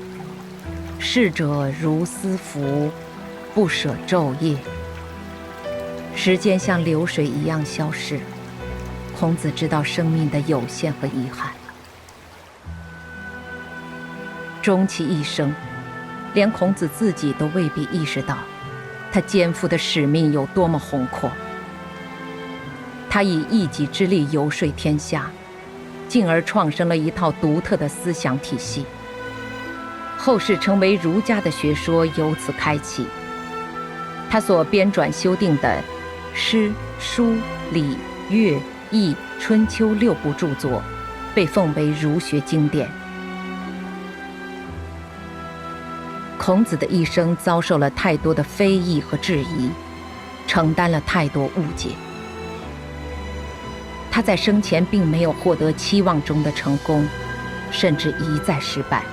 [1.02, 2.92] 逝者如斯夫，
[3.56, 4.56] 不舍昼夜。”
[6.16, 8.20] 时间像流水一样消逝，
[9.20, 11.52] 孔子知道生命的有限和遗憾，
[14.62, 15.52] 终其一生。
[16.34, 18.38] 连孔子自己都未必意识到，
[19.12, 21.32] 他肩负的使命有多么宏阔。
[23.10, 25.32] 他以一己之力游说天下，
[26.08, 28.86] 进而创生了一套独特的思想体系。
[30.18, 33.08] 后世成为儒家的学说由此开启。
[34.30, 35.82] 他所编撰修订的
[36.36, 37.36] 诗、书、
[37.72, 37.98] 礼、
[38.30, 38.60] 乐、
[38.92, 40.84] 易、春秋六部著作，
[41.34, 42.88] 被奉为儒学经典。
[46.40, 49.70] 孔子的一生遭受了太多的非议和质疑，
[50.48, 51.90] 承担了太多误解。
[54.10, 57.06] 他在生前并没有获得期望中的成功，
[57.72, 59.04] 甚至一再失败。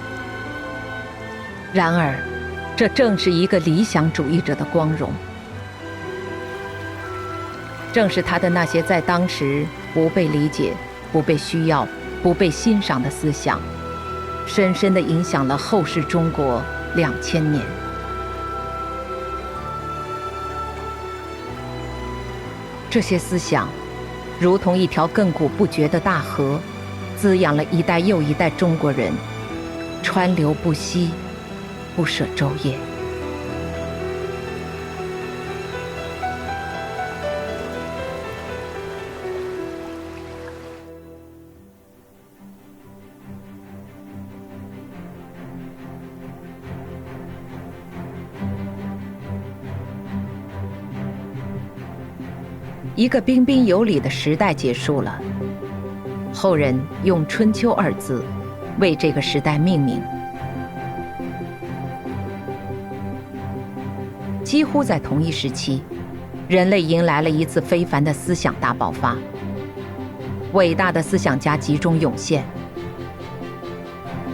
[1.73, 2.17] 然而，
[2.77, 5.13] 这正是一个理想主义者的光荣。
[7.93, 10.73] 正是他的那些在当时不被理解、
[11.13, 11.87] 不被需要、
[12.23, 13.61] 不被欣赏的思想，
[14.47, 16.63] 深深地影响了后世中国。
[16.97, 17.63] 两千年，
[22.89, 23.69] 这些思想，
[24.41, 26.59] 如同一条亘古不绝的大河，
[27.15, 29.13] 滋养了一代又一代中国人，
[30.03, 31.11] 川流不息，
[31.95, 32.79] 不舍昼夜。
[52.97, 55.21] 一个彬彬有礼的时代结束了，
[56.33, 56.75] 后人
[57.05, 58.25] 用“春秋”二字
[58.81, 60.01] 为这个时代命名。
[64.43, 65.83] 几乎在同一时期，
[66.49, 69.15] 人类迎来了一次非凡的思想大爆发，
[70.55, 72.43] 伟大的思想家集中涌现。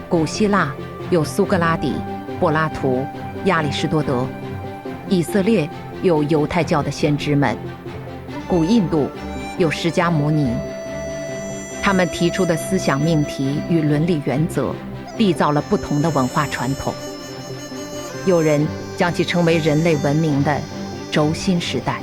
[0.08, 0.72] 古希腊
[1.10, 1.94] 有苏格拉底、
[2.38, 3.04] 柏拉图、
[3.46, 4.24] 亚里士多德；
[5.08, 5.68] 以色列
[6.00, 7.58] 有犹太教的先知们。
[8.52, 9.08] 古印度
[9.56, 10.46] 有释迦牟尼，
[11.82, 14.74] 他们提出的思想命题与伦理原则，
[15.16, 16.92] 缔造了不同的文化传统。
[18.26, 20.54] 有人将其称为人类文明的
[21.10, 22.02] 轴心时代。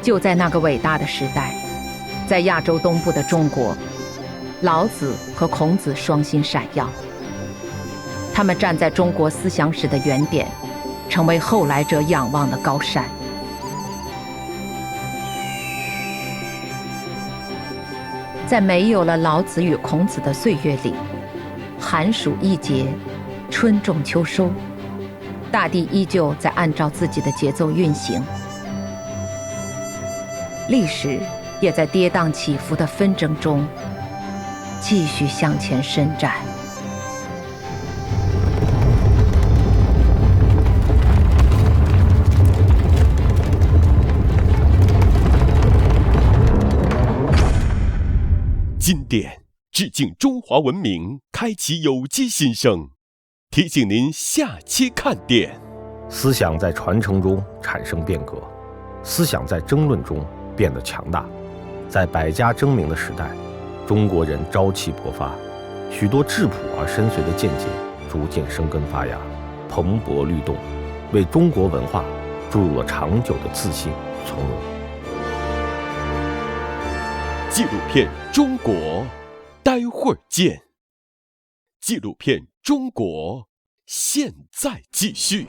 [0.00, 1.54] 就在那个伟大的时代，
[2.26, 3.76] 在亚洲东部的中国，
[4.62, 6.88] 老子和孔子双星闪耀。
[8.32, 10.48] 他们站在中国思想史的原点，
[11.10, 13.04] 成为后来者仰望的高山。
[18.46, 20.94] 在没有了老子与孔子的岁月里，
[21.80, 22.86] 寒暑一节，
[23.50, 24.50] 春种秋收，
[25.50, 28.22] 大地依旧在按照自己的节奏运行，
[30.68, 31.18] 历史
[31.60, 33.66] 也在跌宕起伏的纷争中
[34.78, 36.34] 继续向前伸展。
[48.86, 49.40] 经典
[49.72, 52.90] 致敬中华文明，开启有机新生。
[53.50, 55.58] 提醒您下期看点：
[56.10, 58.42] 思想在传承中产生变革，
[59.02, 60.22] 思想在争论中
[60.54, 61.26] 变得强大。
[61.88, 63.30] 在百家争鸣的时代，
[63.86, 65.34] 中国人朝气勃发，
[65.90, 67.64] 许多质朴而深邃的见解
[68.12, 69.18] 逐渐生根发芽，
[69.66, 70.56] 蓬勃律动，
[71.10, 72.04] 为中国文化
[72.50, 73.90] 注入了长久的自信
[74.26, 74.73] 从容。
[77.54, 78.74] 纪录片《中国》，
[79.62, 80.60] 待会儿见。
[81.80, 83.42] 纪录片《中国》，
[83.86, 85.46] 现在继续。